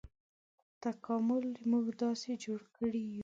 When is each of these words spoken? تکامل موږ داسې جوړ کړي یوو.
تکامل 0.83 1.45
موږ 1.71 1.85
داسې 2.01 2.31
جوړ 2.43 2.61
کړي 2.77 3.01
یوو. 3.13 3.19